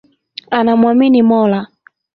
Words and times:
Anamwamini 0.51 1.21
Mola 1.23 1.61